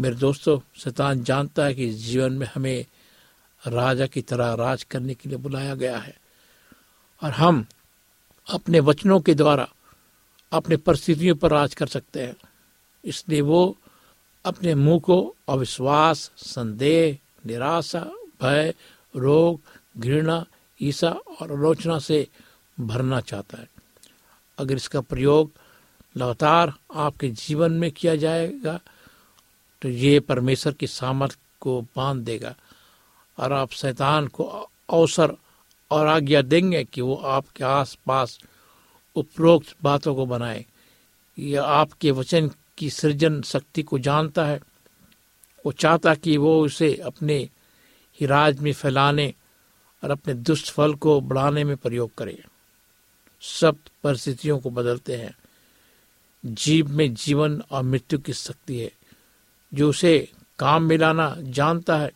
मेरे 0.01 0.15
दोस्तों, 0.15 0.61
शैतान 0.77 1.25
जानता 1.25 1.65
है 1.65 1.75
कि 1.75 1.91
जीवन 1.91 2.33
में 2.33 2.51
हमें 2.55 2.87
राजा 3.67 4.07
की 4.07 4.23
तरह 4.23 4.55
राज 4.55 4.83
करने 4.83 5.15
के 5.15 5.29
लिए 5.29 5.39
बुलाया 5.39 5.75
गया 5.75 5.99
है। 5.99 6.19
और 7.23 7.31
हम 7.31 7.67
अपने 8.51 8.81
वचनों 8.81 9.21
के 9.21 9.35
द्वारा 9.35 9.69
अपने 10.53 10.77
परिस्थितियों 10.77 11.37
पर 11.37 11.51
राज 11.51 11.75
कर 11.75 11.87
सकते 11.87 12.23
हैं। 12.23 12.37
इसलिए 13.05 13.41
वो 13.41 13.79
अपने 14.45 14.75
मुँह 14.75 15.01
को 15.01 15.35
अविश्वास, 15.49 16.33
संदेह, 16.37 17.19
निराशा, 17.47 18.01
भय, 18.43 18.75
रोग, 19.17 19.61
घृणा 19.99 20.47
ईसा 20.81 21.11
और 21.11 21.53
आलोचना 21.53 21.99
से 21.99 22.27
भरना 22.81 23.21
चाहता 23.21 23.59
है। 23.59 23.69
अगर 24.59 24.77
इसका 24.77 25.01
प्रयोग 25.01 25.51
लगातार 26.17 26.73
आपके 26.95 27.29
जीवन 27.29 27.73
में 27.73 27.91
किया 27.91 28.17
जाएगा 28.17 28.79
तो 29.83 29.89
ये 29.89 30.21
परमेश्वर 30.21 30.73
की 30.73 30.87
सामर्थ्य 30.87 31.39
को 31.61 31.81
बाँध 31.97 32.25
देगा 32.25 32.55
और 33.39 33.53
आप 33.53 33.71
शैतान 33.71 34.27
को 34.27 34.45
अवसर 34.91 35.35
और 35.91 36.07
आज्ञा 36.07 36.43
देंगे 36.43 36.85
कि 36.85 37.01
वो 37.01 37.15
आपके 37.15 37.65
आस 37.65 37.99
पास 38.07 38.39
उपरोक्त 39.17 39.75
बातों 39.83 40.15
को 40.15 40.27
बनाए। 40.27 40.65
यह 41.39 41.63
आपके 41.63 42.11
वचन 42.11 42.51
की 42.79 42.91
सृजन 42.91 43.41
शक्ति 43.43 43.83
को 43.83 43.99
जानता 43.99 44.45
है। 44.47 44.61
वो 45.67 45.73
चाहता 45.73 46.15
कि 46.15 46.37
वो 46.37 46.61
उसे 46.65 46.95
अपने 46.95 47.39
ही 48.21 48.27
राज 48.27 48.59
में 48.59 48.73
फैलाने 48.73 49.35
और 50.05 50.11
अपने 50.11 50.35
दुष्ट 50.35 50.71
फल 50.71 50.95
को 50.95 51.21
बढ़ाने 51.21 51.65
में 51.65 51.77
प्रयोग 51.77 52.15
करे। 52.15 52.45
सब 53.41 53.77
परिस्थितियों 54.05 54.59
को 54.59 54.71
बदलते 54.71 55.17
हैं। 55.17 55.37
जीव 56.47 56.89
में 56.89 57.15
जीवन 57.15 57.63
और 57.71 57.83
मृत्यु 57.83 58.19
की 58.19 58.33
शक्ति 58.33 58.79
है। 58.79 58.93
जो 59.75 59.91
उसे 59.91 60.33
काम 60.59 60.83
मिलाना 60.83 61.37
जानता 61.39 61.97
है, 61.97 62.13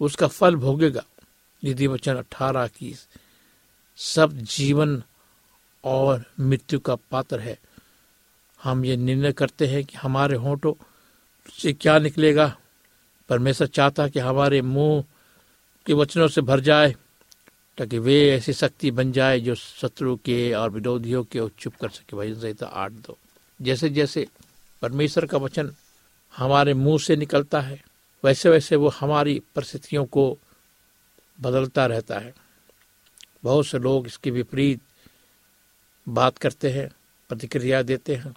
उसका 0.00 0.26
फल 0.26 0.56
भोगेगा। 0.56 1.04
निधि 1.64 1.86
वचन 1.86 2.14
अठारह 2.14 2.66
की, 2.66 2.96
सब 3.96 4.32
जीवन 4.32 5.02
और 5.84 6.24
मृत्यु 6.40 6.80
का 6.80 6.94
पात्र 6.94 7.40
है। 7.40 7.58
हम 8.62 8.84
ये 8.84 8.96
निर्णय 8.96 9.32
करते 9.32 9.66
हैं 9.66 9.84
कि 9.84 9.98
हमारे 9.98 10.36
होठों 10.36 10.74
से 11.58 11.72
क्या 11.72 11.98
निकलेगा। 11.98 12.58
परमेश्वर 13.28 13.66
चाहता 13.66 14.08
कि 14.08 14.18
हमारे 14.18 14.62
मुँह 14.62 15.04
के 15.88 15.94
वचनों 15.94 16.28
से 16.28 16.40
भर 16.40 16.60
जाए, 16.60 16.94
ताकि 17.78 17.98
वे 17.98 18.30
ऐसी 18.30 18.52
शक्ति 18.52 18.90
बन 18.90 19.12
जाए 19.12 19.40
जो 19.40 19.54
शत्रु 19.54 20.16
के 20.16 20.52
और 20.52 20.70
विरोधियों 20.70 21.24
के 21.24 21.48
चुप 21.48 21.74
कर 21.74 21.88
सके। 21.88 22.16
भजन 22.16 22.40
संहिता 22.40 22.66
आठ 22.66 22.92
दो। 22.92 23.18
जैसे 23.62 23.88
जैसे 23.88 24.26
परमेश्वर 24.82 25.26
का 25.26 25.38
वचन 25.38 25.74
हमारे 26.36 26.74
मुँह 26.74 26.98
से 26.98 27.16
निकलता 27.16 27.60
है, 27.60 27.84
वैसे 28.24 28.50
वैसे 28.50 28.76
वो 28.76 28.88
हमारी 28.88 29.42
परिस्थितियों 29.54 30.04
को 30.04 30.38
बदलता 31.40 31.86
रहता 31.86 32.18
है। 32.18 32.34
बहुत 33.44 33.66
से 33.66 33.78
लोग 33.78 34.06
इसके 34.06 34.30
विपरीत 34.30 34.80
बात 36.08 36.38
करते 36.38 36.70
हैं, 36.70 36.88
प्रतिक्रिया 37.28 37.82
देते 37.82 38.14
हैं। 38.14 38.34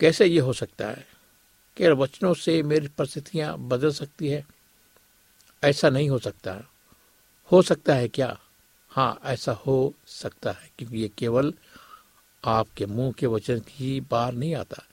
कैसे 0.00 0.26
ये 0.26 0.40
हो 0.40 0.52
सकता 0.52 0.88
है? 0.88 1.06
केवल 1.76 1.92
वचनों 1.92 2.34
से 2.34 2.62
मेरी 2.62 2.88
परिस्थितियाँ 2.88 3.58
बदल 3.58 3.90
सकती 3.90 4.28
है। 4.28 4.53
ऐसा 5.64 5.90
नहीं 5.90 6.10
हो 6.10 6.18
सकता। 6.18 6.60
हो 7.52 7.62
सकता 7.62 7.94
है 7.94 8.08
क्या? 8.08 8.40
हाँ 8.88 9.20
ऐसा 9.24 9.52
हो 9.52 9.94
सकता 10.06 10.52
है, 10.52 10.70
क्योंकि 10.78 10.96
ये 10.96 11.10
केवल 11.18 11.54
आपके 12.44 12.86
मुँह 12.86 13.12
के 13.12 13.26
वचन 13.26 13.58
की 13.58 14.00
बाहर 14.00 14.32
नहीं 14.32 14.54
आता। 14.54 14.86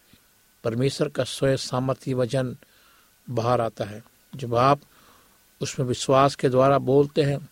परमेश्वर 0.63 1.09
का 1.09 1.23
स्वयं 1.23 1.57
सामर्थ्य 1.57 2.13
वचन 2.13 2.57
बाहर 3.29 3.61
आता 3.61 3.85
है। 3.85 4.03
जब 4.35 4.55
आप 4.55 4.81
उसमें 5.61 5.87
विश्वास 5.87 6.35
के 6.35 6.49
द्वारा 6.49 6.77
बोलते 6.77 7.23
हैं, 7.23 7.49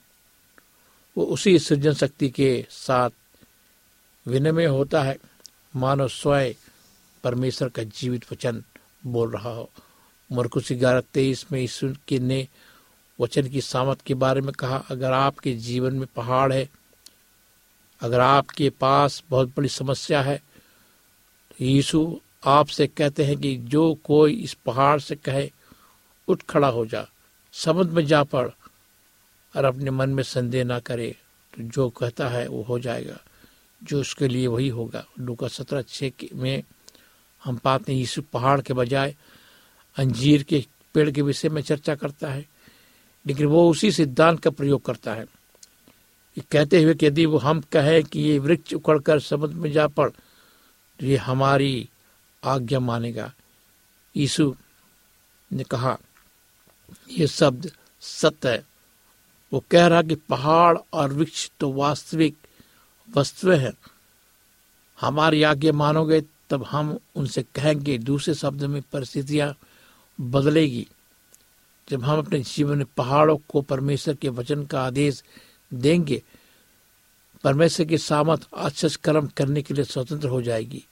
वो 1.17 1.25
उसी 1.25 1.59
सृजन 1.59 1.93
शक्ति 1.93 2.29
के 2.29 2.65
साथ 2.69 3.09
विनिमय 4.27 4.65
होता 4.65 5.03
है। 5.03 5.17
मानो 5.75 6.07
स्वयं 6.07 6.53
परमेश्वर 7.23 7.69
का 7.69 7.83
जीवित 7.83 8.31
वचन 8.31 8.63
बोल 9.05 9.31
रहा 9.31 9.49
हो। 9.49 9.69
मरकुश 10.31 10.71
ग्यारह 10.71 11.01
तेईस 11.01 11.51
में 11.51 11.61
ईश्वर 11.61 12.19
ने 12.19 12.47
वचन 13.19 13.47
की 13.47 13.61
सामत 13.61 14.01
के 14.01 14.13
बारे 14.13 14.41
में 14.41 14.51
कहा, 14.53 14.77
अगर 14.89 15.11
आपके 15.11 15.53
जीवन 15.53 15.93
में 15.93 16.07
पहाड़ 16.15 16.53
है, 16.53 16.69
अगर 18.01 18.19
आपके 18.19 18.69
पास 18.69 19.23
बहुत 19.29 19.47
बड़ी 19.47 19.69
समस्या 19.69 20.21
है 20.21 20.37
तो 21.49 21.65
यीशु 21.65 22.19
आपसे 22.45 22.87
कहते 22.87 23.25
हैं 23.25 23.37
कि 23.37 23.55
जो 23.57 23.93
कोई 24.03 24.33
इस 24.33 24.53
पहाड़ 24.65 24.99
से 24.99 25.15
कहे, 25.15 25.51
उठ 26.27 26.41
खड़ा 26.49 26.67
हो 26.67 26.85
जा, 26.85 27.05
समुद्र 27.53 27.93
में 27.93 28.05
जा 28.05 28.23
पड़, 28.23 28.49
और 29.55 29.65
अपने 29.65 29.91
मन 29.91 30.09
में 30.09 30.23
संदेह 30.23 30.63
ना 30.63 30.79
करे 30.79 31.15
तो 31.53 31.63
जो 31.63 31.89
कहता 31.89 32.27
है 32.29 32.47
वो 32.47 32.61
हो 32.63 32.79
जाएगा। 32.79 33.17
जो 33.83 33.99
उसके 34.01 34.27
लिए 34.27 34.47
वही 34.47 34.67
होगा। 34.69 35.05
लूका 35.19 35.47
सत्रह 35.47 35.81
छः 35.81 36.11
में 36.33 36.63
हम 37.43 37.55
पाते 37.55 37.91
हैं, 37.91 37.99
यीशु 37.99 38.21
पहाड़ 38.21 38.61
के 38.61 38.73
बजाय 38.73 39.15
अंजीर 39.97 40.43
के 40.43 40.65
पेड़ 40.93 41.11
के 41.11 41.21
विषय 41.21 41.49
में 41.49 41.61
चर्चा 41.61 41.95
करता 41.95 42.31
है। 42.31 42.48
लेकिन 43.29 43.45
वो 43.45 43.69
उसी 43.69 43.91
सिद्धांत 43.91 44.39
का 44.39 44.49
प्रयोग 44.49 44.81
करता 44.85 45.13
है। 45.13 45.25
कहते 46.51 46.81
हुए 46.83 46.93
कि 46.93 47.05
यदि 47.05 47.25
वो 47.25 47.37
हम 47.37 47.59
कहें 47.71 48.03
कि 48.03 48.19
ये 48.19 48.37
वृक्ष 48.39 48.73
उखड़कर 48.73 49.19
समुद्र 49.19 49.55
में 49.55 49.71
जा 49.71 49.87
पड़ 49.87 50.09
तो 50.09 51.05
ये 51.05 51.17
हमारी 51.17 51.89
आज्ञा 52.43 52.79
मानेगा। 52.79 53.31
यीशु 54.15 54.55
ने 55.51 55.63
कहा, 55.63 55.97
ये 57.11 57.27
शब्द 57.27 57.71
सत्य 58.01 58.49
है। 58.49 58.63
वो 59.51 59.63
कह 59.71 59.87
रहा 59.87 60.01
कि 60.01 60.15
पहाड़ 60.15 60.77
और 60.93 61.13
वृक्ष 61.13 61.49
तो 61.59 61.71
वास्तविक 61.73 62.37
वस्तुएँ 63.17 63.57
हैं। 63.57 63.73
हमारी 64.99 65.43
आज्ञा 65.43 65.71
मानोगे 65.73 66.21
तब 66.49 66.63
हम 66.63 66.97
उनसे 67.15 67.43
कहेंगे, 67.55 67.97
दूसरे 67.97 68.33
शब्द 68.33 68.63
में 68.63 68.81
परिस्थितियाँ 68.81 69.53
बदलेगी। 70.19 70.87
जब 71.89 72.03
हम 72.03 72.19
अपने 72.19 72.39
जीवन 72.39 72.77
में 72.77 72.85
पहाड़ों 72.85 73.37
को 73.37 73.61
परमेश्वर 73.61 74.15
के 74.15 74.29
वचन 74.29 74.65
का 74.65 74.81
आदेश 74.81 75.23
देंगे, 75.73 76.23
परमेश्वर 77.43 77.85
की 77.85 77.97
सामत 77.97 78.45
अच्छ 78.57 78.95
कर्म 78.95 79.27
करने 79.27 79.61
के 79.61 79.73
लिए 79.73 79.83
स्वतंत्र 79.83 80.27
हो 80.27 80.41
जाएगी, 80.41 80.85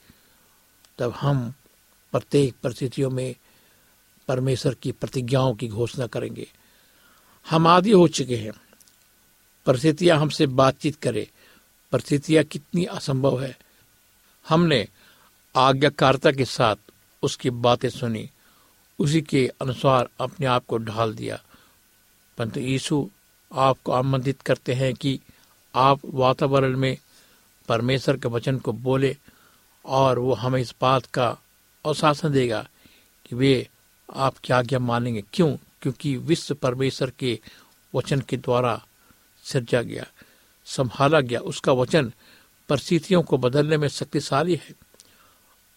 तब 0.98 1.12
हम 1.12 1.54
प्रत्येक 2.12 2.56
परिस्थितियों 2.64 3.10
में 3.10 3.36
परमेश्वर 4.28 4.74
की 4.74 4.92
प्रतिज्ञाओं 4.92 5.56
की 5.56 5.68
घोषणा 5.68 6.08
करेंगे। 6.08 6.52
हम 7.50 7.68
आदि 7.68 7.92
हो 7.92 8.08
चुके 8.08 8.38
हैं। 8.38 8.54
परिस्थितियाँ 9.66 10.20
हमसे 10.20 10.48
बातचीत 10.48 10.96
करें। 10.96 11.28
परिस्थितियाँ 11.92 12.44
कितनी 12.44 12.86
असंभव 12.86 13.42
है। 13.42 13.60
हमने 14.50 14.88
आज्ञाकारिता 15.56 16.32
के 16.32 16.46
साथ 16.46 16.76
उसकी 17.24 17.50
बातें 17.50 17.90
सुनी। 17.90 18.30
उसी 19.00 19.22
के 19.22 19.52
अनुसार 19.62 20.10
अपने 20.20 20.46
आप 20.46 20.66
को 20.66 20.78
ढाल 20.78 21.14
दिया। 21.14 21.44
परंतु 22.38 22.60
यीशु 22.60 23.10
आपको 23.54 23.92
आमंत्रित 23.92 24.42
करते 24.42 24.74
हैं 24.74 24.94
कि 24.94 25.20
आप 25.76 26.00
वातावरण 26.06 26.78
में 26.78 26.98
परमेश्वर 27.68 28.18
के 28.18 28.28
वचन 28.28 28.58
को 28.58 28.74
बोले 28.74 29.18
और 29.86 30.20
वो 30.20 30.34
हमें 30.34 30.62
इस 30.62 30.74
बात 30.82 31.06
का 31.06 31.38
अवशासन 31.86 32.34
देगा 32.34 32.70
कि 33.26 33.36
वे 33.36 33.70
आप 34.16 34.36
क्या 34.44 34.58
आज्ञा 34.58 34.80
मानेंगे। 34.80 35.24
क्यों? 35.34 35.58
क्योंकि 35.82 36.18
विश्व 36.18 36.56
परमेश्वर 36.56 37.10
के 37.10 37.40
वचन 37.96 38.22
के 38.22 38.38
द्वारा 38.38 38.86
सिरजा 39.44 39.82
गया, 39.82 40.06
संभाला 40.66 41.22
गया। 41.22 41.40
उसका 41.40 41.72
वचन 41.72 42.14
परिस्थितियों 42.70 43.24
को 43.24 43.38
बदलने 43.38 43.78
में 43.78 43.88
शक्तिशाली 43.88 44.56
है। 44.56 44.74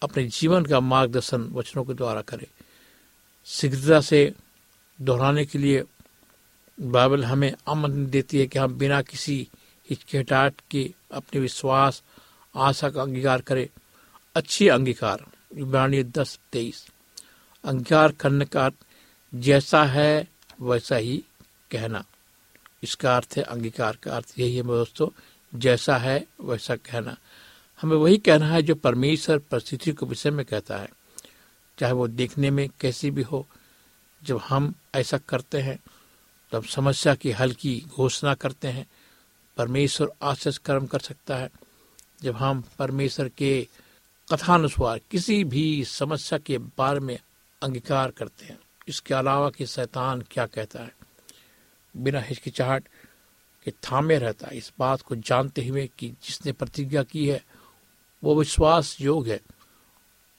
अपने 0.03 0.27
जीवन 0.27 0.65
का 0.65 0.81
मार्गदर्शन 0.81 1.41
वचनों 1.41 1.85
के 1.85 1.95
द्वारा 1.95 2.23
करें। 2.23 2.60
शीघ्रता 3.45 4.01
से 4.01 4.35
दोहराने 5.01 5.45
के 5.45 5.59
लिए 5.59 5.85
बाइबल 6.81 7.25
हमें 7.25 7.55
आमंत्रण 7.69 8.07
देती 8.07 8.39
है 8.39 8.47
कि 8.47 8.59
हम 8.59 8.75
बिना 8.75 9.03
किसी 9.03 9.49
हिचकिटाहट 9.91 10.55
के 10.71 10.95
अपने 11.13 11.41
विश्वास, 11.41 12.03
आशा 12.57 12.91
का 12.91 13.03
अंगीकार 13.03 13.41
करें। 13.41 13.69
अच्छी 14.35 14.69
अंगीकार 14.69 15.27
इब्रानी 15.57 16.03
दस 16.03 16.39
तेईस। 16.53 16.87
अंगीकार 17.65 18.13
करने 18.13 18.45
का 18.45 18.71
जैसा 19.35 19.85
है, 19.85 20.29
वैसा 20.61 20.97
ही 20.97 21.25
कहना। 21.71 22.05
इसका 22.83 23.17
अर्थ 23.17 23.35
है, 23.37 23.43
अंगीकार 23.43 23.99
का 24.03 24.17
अर्थ 24.17 24.35
यही 24.39 24.57
है 24.57 24.63
दोस्तों, 24.63 25.09
जैसा 25.59 25.97
है, 25.97 26.27
वैसा 26.41 26.77
कहना। 26.77 27.17
हमें 27.83 27.97
वही 27.97 28.19
कहना 28.19 28.47
है 28.47 28.63
जो 28.63 28.75
परमेश्वर 28.75 29.39
परिस्थिति 29.39 29.93
के 29.93 30.07
विषय 30.07 30.31
में 30.31 30.47
कहता 30.47 30.77
है। 30.77 30.89
चाहे 31.81 31.93
वो 31.93 32.09
देखने 32.09 32.51
में 32.51 32.69
कैसी 32.81 33.11
भी 33.11 33.23
हो, 33.23 33.47
जब 34.23 34.37
हम 34.37 34.75
ऐसा 34.95 35.19
करते 35.19 35.61
हैं 35.61 35.79
तब 36.53 36.65
समस्या 36.65 37.15
की 37.15 37.31
हल 37.31 37.53
की 37.53 37.85
घोषणा 37.89 38.35
करते 38.35 38.69
हैं। 38.69 38.87
परमेश्वर 39.57 40.13
आश्चर्य 40.23 40.59
कर्म 40.65 40.87
कर 40.87 40.99
सकता 40.99 41.37
है। 41.37 41.51
जब 42.23 42.37
हम 42.37 42.65
परमेश्वर 42.79 43.29
के 43.29 43.69
कथानुसार 44.33 45.01
किसी 45.11 45.45
भी 45.45 45.85
समस्या 45.85 46.39
के 46.39 46.59
बारे 46.59 47.01
में 47.01 47.19
अंगीकार 47.63 48.11
करते 48.11 48.47
हैं, 48.47 48.59
इसके 48.89 49.15
अलावा 49.15 49.51
कि 49.51 49.67
शैतान 49.67 50.25
क्या 50.31 50.47
कहता 50.47 50.83
है? 50.83 50.95
बिना 51.97 52.21
हिचकिचाहट 52.21 52.89
के 53.65 53.71
थामे 53.71 54.19
रहता 54.19 54.49
है। 54.49 54.59
इस 54.59 54.73
बात 54.79 55.03
को 55.03 55.17
जानते 55.17 55.69
हुए 55.69 55.91
कि 55.99 56.11
जिसने 56.11 56.53
प्रतिज्ञा 56.53 57.03
की 57.03 57.29
है, 57.29 57.45
वो 58.25 58.35
विश्वास 58.35 58.97
योग 59.01 59.29
है। 59.29 59.41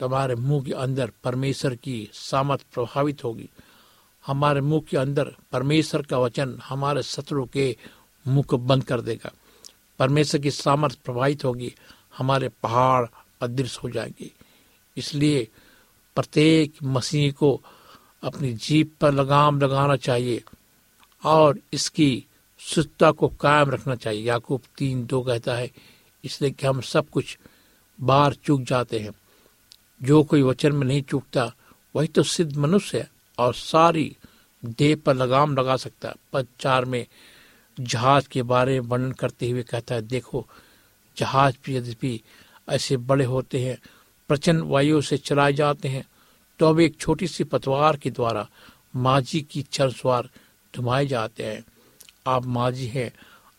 तुम्हारे 0.01 0.35
मुँह 0.35 0.63
के 0.63 0.71
अंदर 0.71 1.11
परमेश्वर 1.23 1.75
की 1.75 2.09
सामत 2.13 2.61
प्रभावित 2.61 3.23
होगी। 3.23 3.49
हमारे 4.27 4.61
मुँह 4.61 4.81
के 4.89 4.97
अंदर 4.97 5.35
परमेश्वर 5.51 6.01
का 6.01 6.17
वचन 6.17 6.59
हमारे 6.63 7.03
शत्रु 7.03 7.45
के 7.45 7.77
मुँह 8.27 8.43
को 8.43 8.57
बंद 8.57 8.83
कर 8.83 9.01
देगा। 9.01 9.31
परमेश्वर 9.99 10.41
की 10.41 10.51
सामर्थ 10.51 10.99
प्रभावित 11.05 11.45
होगी, 11.45 11.75
हमारे 12.17 12.49
पहाड़ 12.49 13.05
अदृश्य 13.41 13.79
हो 13.83 13.89
जाएँगे। 13.89 14.31
इसलिए 14.97 15.47
प्रत्येक 16.15 16.73
मसीह 16.83 17.31
को 17.31 17.61
अपनी 18.23 18.53
जीप 18.53 18.95
पर 19.01 19.13
लगाम 19.13 19.61
लगाना 19.61 19.95
चाहिए 19.95 20.43
और 21.25 21.59
इसकी 21.73 22.25
शुद्धता 22.59 23.11
को 23.11 23.27
कायम 23.27 23.69
रखना 23.69 23.95
चाहिए। 23.95 24.23
याकूब 24.23 24.61
तीन 24.77 25.05
दो 25.05 25.21
कहता 25.21 25.55
है, 25.55 25.71
इसलिए 26.23 26.51
कि 26.51 26.67
हम 26.67 26.81
सब 26.81 27.09
कुछ 27.09 27.37
बार 28.01 28.33
चूक 28.33 28.61
जाते 28.61 28.99
हैं। 28.99 29.11
जो 30.01 30.23
कोई 30.23 30.41
वचन 30.41 30.71
में 30.71 30.85
नहीं 30.87 31.01
चूकता, 31.01 31.51
वही 31.95 32.07
तो 32.07 32.23
सिद्ध 32.23 32.55
मनुष्य 32.57 32.99
है 32.99 33.09
और 33.37 33.53
सारी 33.53 34.15
देह 34.63 34.95
पर 35.05 35.15
लगाम 35.15 35.55
लगा 35.57 35.75
सकता 35.77 36.09
है। 36.09 36.15
पद 36.33 36.47
चार 36.59 36.85
में 36.85 37.05
जहाज़ 37.79 38.27
के 38.27 38.41
बारे 38.43 38.79
में 38.79 38.87
वर्णन 38.87 39.11
करते 39.11 39.49
हुए 39.49 39.63
कहता 39.63 39.95
है, 39.95 40.01
देखो, 40.01 40.47
जहाज़ 41.17 41.55
भी 41.65 41.75
यद्यपि 41.75 42.19
ऐसे 42.69 42.97
बड़े 42.97 43.25
होते 43.25 43.63
हैं, 43.63 43.77
प्रचंड 44.29 44.63
वायु 44.63 45.01
से 45.01 45.17
चलाए 45.17 45.53
जाते 45.53 45.87
हैं 45.87 46.05
तो 46.59 46.67
अब 46.69 46.79
एक 46.79 46.97
छोटी 46.99 47.27
सी 47.27 47.43
पतवार 47.43 47.97
के 47.97 48.09
द्वारा 48.09 48.47
माजी 48.95 49.41
की 49.41 49.61
चरस्वार 49.63 50.29
धुमाए 50.73 51.05
जाते 51.05 51.43
हैं। 51.43 51.63
आप 52.27 52.45
माजी 52.45 52.87
हैं, 52.87 53.11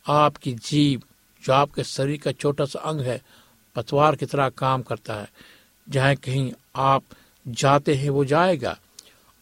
आपकी 0.06 0.52
जीव 0.54 1.02
जो 1.42 1.52
आपके 1.52 1.84
शरीर 1.84 2.20
का 2.20 2.32
छोटा 2.32 2.64
सा 2.64 2.78
अंग 2.80 3.00
है, 3.00 3.20
पतवार 3.76 4.16
की 4.16 4.26
तरह 4.26 4.48
काम 4.48 4.82
करता 4.82 5.14
है। 5.14 5.28
जहाँ 5.88 6.16
कहीं 6.16 6.52
आप 6.76 7.02
जाते 7.48 7.94
हैं, 7.94 8.10
वो 8.10 8.24
जाएगा। 8.24 8.78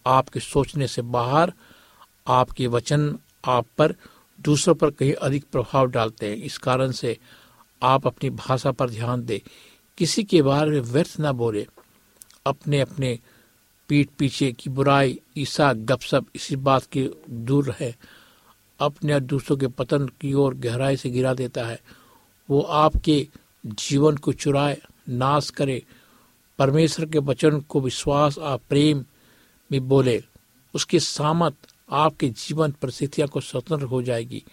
आपके 0.07 0.41
सोचने 0.41 0.87
से 0.87 1.03
बाहर, 1.03 1.53
आपके 2.29 2.67
वचन 2.67 3.19
आप 3.45 3.67
पर 3.79 3.95
दूसरों 4.41 4.75
पर 4.75 4.91
कहीं 4.91 5.13
अधिक 5.13 5.45
प्रभाव 5.53 5.87
डालते 5.87 6.29
हैं। 6.29 6.37
इस 6.37 6.59
कारण 6.59 6.91
से 6.91 7.19
आप 7.83 8.07
अपनी 8.07 8.31
भाषा 8.31 8.73
पर 8.73 8.91
ध्यान 8.91 9.25
दें। 9.25 9.41
किसी 9.99 10.25
के 10.25 10.43
बारे 10.43 10.71
में 10.71 10.81
व्यर्थ 10.81 11.17
न 11.21 11.33
बोले। 11.33 11.67
अपने 12.47 12.81
अपने 12.81 13.19
पीठ 13.89 14.09
पीछे 14.19 14.53
की 14.53 14.71
बुराई, 14.71 15.21
ईसा 15.39 15.73
गपसप 15.73 16.27
इसी 16.35 16.57
बात 16.57 16.85
के 16.85 17.11
दूर 17.31 17.71
रहे। 17.71 17.95
अपने 18.81 19.15
और 19.15 19.21
दूसरों 19.21 19.57
के 19.57 19.67
पतन 19.67 20.07
की 20.07 20.35
ओर 20.35 20.55
गहराई 20.55 20.97
से 20.97 21.11
गिरा 21.11 21.35
देता 21.35 21.65
है। 21.65 21.81
वो 22.51 22.61
आपके 22.61 23.29
जीवन 23.67 24.17
को 24.17 24.33
चुराए, 24.33 24.83
नाश 25.09 25.51
करे। 25.51 25.85
परमेश्वर 26.61 27.07
के 27.07 27.19
वचन 27.19 27.61
को 27.61 27.81
विश्वास 27.81 28.39
और 28.39 28.59
प्रेम 28.69 29.05
में 29.73 29.89
बोले, 29.89 30.25
उसकी 30.75 31.01
सामत 31.01 31.57
आपके 31.91 32.29
जीवन 32.29 32.71
परिस्थितियाँ 32.71 33.29
को 33.29 33.41
स्वतंत्र 33.41 33.85
हो 33.85 34.03
जाएगी। 34.03 34.45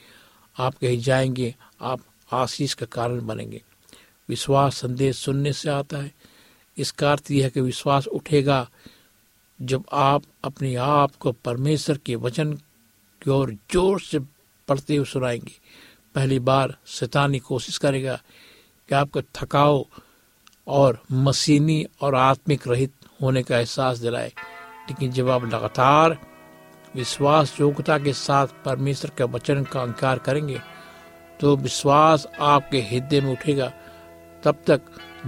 आप 0.59 0.75
कहीं 0.75 0.99
जाएँगे, 0.99 1.55
आप 1.81 1.99
आशीष 2.31 2.73
का 2.73 2.85
कारण 2.85 3.25
बनेंगे। 3.25 3.61
विश्वास 4.29 4.77
संदेश 4.77 5.17
सुनने 5.17 5.53
से 5.53 5.69
आता 5.69 5.97
है। 5.97 6.11
इसका 6.77 7.11
अर्थ 7.11 7.31
यह 7.31 7.43
है 7.43 7.49
कि 7.49 7.61
विश्वास 7.61 8.07
उठेगा 8.07 8.69
जब 9.61 9.83
आप 9.93 10.23
अपने 10.43 10.75
आप 10.75 11.15
को 11.15 11.31
परमेश्वर 11.31 11.97
के 11.97 12.15
वचन 12.15 12.53
की 13.21 13.29
ओर 13.29 13.51
ज़ोर 13.51 14.01
से 14.01 14.19
पढ़ते 14.67 14.95
हुए 14.95 15.05
सुनाएँगे। 15.05 15.53
पहली 16.15 16.39
बार 16.39 16.77
शैतानी 16.87 17.39
कोशिश 17.39 17.77
करेगा 17.77 18.21
कि 18.89 18.95
आपको 18.95 19.21
थकाओ 19.21 19.85
और 20.67 20.99
मसीनी 21.11 21.85
और 22.01 22.15
आत्मिक 22.15 22.67
रहित 22.67 22.93
होने 23.21 23.43
का 23.43 23.57
एहसास 23.57 23.97
दिलाए। 23.97 24.27
लेकिन 24.89 25.11
जब 25.11 25.29
आप 25.29 25.45
लगातार 25.45 26.17
विश्वास 26.95 27.59
योग्यता 27.61 27.97
के 27.97 28.13
साथ 28.13 28.47
परमेश्वर 28.65 29.11
के 29.17 29.23
वचन 29.23 29.63
का 29.63 29.81
अंकार 29.81 30.19
करेंगे 30.19 30.61
तो 31.39 31.55
विश्वास 31.55 32.27
आपके 32.41 32.77
हृदय 32.81 33.21
में 33.21 33.31
उठेगा। 33.31 33.73
तब 34.43 34.55
तक, 34.67 34.81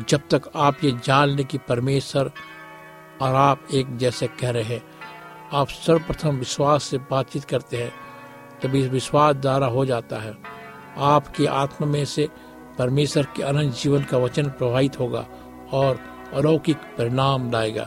जब 0.10 0.22
तक 0.32 0.42
आप 0.56 0.78
ये 0.84 0.92
जान 0.92 1.30
लें 1.30 1.46
कि 1.46 1.58
परमेश्वर 1.58 2.32
और 3.22 3.36
आप 3.36 3.68
एक 3.74 3.98
जैसे 3.98 4.28
कह 4.28 4.50
रहे 4.50 4.64
हैं। 4.64 4.84
आप 5.54 5.68
सर्वप्रथम 5.68 6.36
विश्वास 6.36 6.84
से 6.84 6.98
बातचीत 6.98 7.44
करते 7.44 7.78
हैं, 7.78 7.94
तभी 8.64 8.88
विश्वास 8.88 9.36
द्वारा 9.36 9.68
हो 9.68 9.86
जाता 9.86 10.20
है। 10.20 10.38
आपकी 10.98 11.46
आत्मा 11.46 11.88
में 11.88 12.06
से 12.06 12.30
परमेश्वर 12.80 13.28
के 13.36 13.44
अनंत 13.44 13.74
जीवन 13.74 14.04
का 14.04 14.18
वचन 14.18 14.44
प्रभावित 14.44 15.00
होगा 15.00 15.28
और 15.74 16.00
अलौकिक 16.34 16.78
परिणाम 16.78 17.52
लाएगा। 17.52 17.84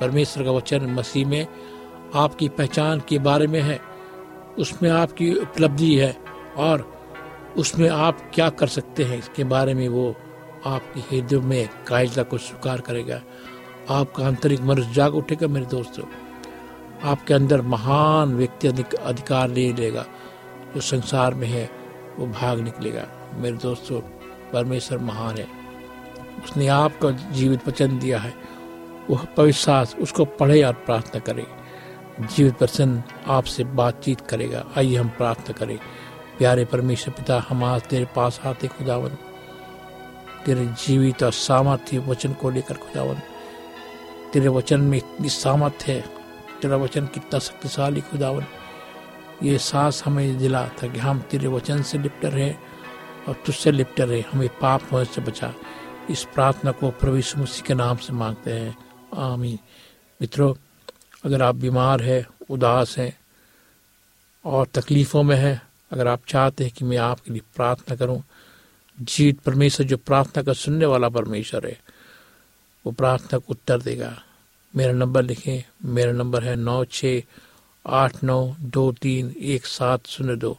परमेश्वर 0.00 0.44
का 0.44 0.50
वचन 0.50 0.86
मसीह 0.86 1.26
में 1.26 1.46
आपकी 2.14 2.48
पहचान 2.48 3.02
के 3.08 3.18
बारे 3.18 3.46
में 3.46 3.60
है। 3.60 3.80
उसमें 4.58 4.90
आपकी 4.90 5.34
उपलब्धि 5.34 5.96
है 5.96 6.16
और 6.56 6.96
उसमें 7.56 7.88
आप 7.88 8.30
क्या 8.34 8.48
कर 8.48 8.66
सकते 8.66 9.04
हैं 9.04 9.18
इसके 9.18 9.44
बारे 9.44 9.74
में 9.74 9.88
वो 9.88 10.14
आपके 10.66 11.00
हृदय 11.00 11.36
में 11.36 11.68
कायदा 11.88 12.22
को 12.22 12.38
स्वीकार 12.38 12.80
करेगा। 12.80 13.22
आपका 13.90 14.26
आंतरिक 14.26 14.60
मनुष्य 14.60 14.92
जाग 14.92 15.14
उठेगा, 15.14 15.46
मेरे 15.46 15.66
दोस्तों। 15.66 16.04
आपके 17.10 17.34
अंदर 17.34 17.62
महान 17.62 18.34
व्यक्ति 18.34 18.68
अधिकार 18.96 19.48
ले 19.48 19.72
लेगा। 19.72 20.06
जो 20.74 20.80
संसार 20.80 21.34
में 21.34 21.48
है, 21.48 21.70
वो 22.18 22.26
भाग 22.26 22.60
निकलेगा। 22.60 23.06
मेरे 23.34 23.56
दोस्तों 23.56 24.00
परमेश्वर 24.52 24.98
महान 24.98 25.36
है। 25.36 25.48
उसने 26.44 26.68
आपका 26.68 27.10
जीवित 27.10 27.68
वचन 27.68 27.98
दिया 27.98 28.18
है। 28.18 28.34
वह 29.10 29.24
पविश्वास 29.36 29.96
उसको 30.00 30.24
पढ़े 30.24 30.62
और 30.62 30.72
प्रार्थना 30.72 31.20
करे। 31.20 31.46
जीवित 32.20 32.62
वचन 32.62 33.02
आपसे 33.26 33.64
बातचीत 33.64 34.20
करेगा। 34.20 34.64
आइए 34.78 34.96
हम 34.96 35.08
प्रार्थना 35.08 35.52
करें। 35.52 35.78
प्यारे 36.38 36.64
परमेश्वर 36.64 37.14
पिता, 37.14 37.46
हम 37.48 37.64
आज 37.64 37.82
तेरे 37.82 38.04
पास 38.04 38.40
आते 38.46 38.68
खुदावन। 38.68 39.08
तेरे 40.46 40.66
जीवित 40.66 41.22
और 41.22 41.32
सामर्थ्य 41.32 41.98
वचन 41.98 42.32
को 42.32 42.50
लेकर 42.50 42.74
खुदावन। 42.74 43.16
तेरे 44.32 44.48
वचन 44.48 44.80
में 44.80 44.98
इतनी 44.98 45.28
सामर्थ्य 45.28 45.92
है। 45.92 46.04
तेरा 46.62 46.76
वचन 46.76 47.06
कितना 47.06 47.38
शक्तिशाली 47.38 48.00
खुदावन। 48.00 48.44
ये 49.42 49.58
सांस 49.58 50.02
हमें 50.06 50.38
दिला 50.38 50.68
था 50.68 50.86
कि 50.86 50.98
हम 50.98 51.18
तेरे 51.18 51.48
वचन 51.48 51.82
से 51.82 51.98
लिपटे 51.98 52.28
रहे। 52.28 52.54
और 53.28 53.34
तुझसे 53.46 53.72
लिपटे 53.72 54.04
रहे, 54.04 54.20
हमें 54.20 54.48
पाप 54.48 54.82
होने 54.92 55.04
से 55.04 55.20
बचा। 55.20 55.54
इस 56.10 56.26
प्रार्थना 56.34 56.72
को 56.72 56.90
प्रभु 56.90 57.16
मसीह 57.16 57.62
के 57.62 57.74
नाम 57.74 57.96
से 57.96 58.12
मांगते 58.12 58.52
हैं। 58.52 58.78
आमीन। 59.14 59.58
मित्रों, 60.20 60.54
अगर 61.24 61.42
आप 61.42 61.54
बीमार 61.54 62.02
हैं, 62.02 62.26
उदास 62.50 62.98
हैं 62.98 63.18
और 64.44 64.66
तकलीफ़ों 64.66 65.22
में 65.22 65.36
हैं, 65.36 65.62
अगर 65.90 66.08
आप 66.08 66.20
चाहते 66.28 66.64
हैं 66.64 66.72
कि 66.78 66.84
मैं 66.84 66.96
आपके 66.96 67.32
लिए 67.32 67.42
प्रार्थना 67.56 67.96
करूँ 67.96 68.22
जीत 69.00 69.40
परमेश्वर 69.40 69.86
जो 69.86 69.96
प्रार्थना 69.96 70.42
का 70.42 70.52
सुनने 70.52 70.86
वाला 70.86 71.08
परमेश्वर 71.08 71.66
है, 71.66 71.80
वो 72.86 72.92
प्रार्थना 72.92 73.38
को 73.38 73.44
उत्तर 73.48 73.80
देगा। 73.80 74.22
मेरा 74.76 74.92
नंबर 74.92 75.22
लिखें। 75.22 75.88
मेरा 75.94 76.12
नंबर 76.12 76.44
है 76.44 76.56
नौ 76.56 76.84
छ 76.84 77.04
आठ 77.86 78.24
नौ 78.24 78.56
दो 78.60 78.92
तीन 78.92 79.34
एक 79.38 79.66
सात 79.66 80.06
शून्य 80.06 80.36
दो। 80.36 80.58